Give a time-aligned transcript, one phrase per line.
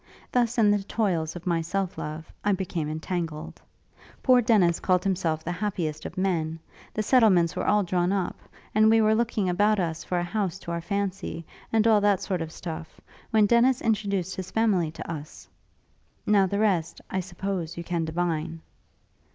[0.31, 3.61] Thus, in the toils of my self love, I became entangled;
[4.23, 6.57] poor Dennis called himself the happiest of men;
[6.91, 8.39] the settlements were all drawn up;
[8.73, 12.19] and we were looking about us for a house to our fancy, and all that
[12.19, 15.47] sort of stuff, when Dennis introduced his family to us.
[16.25, 18.61] Now the rest, I suppose, you can divine?'